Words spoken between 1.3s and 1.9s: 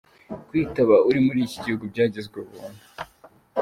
iki gihugu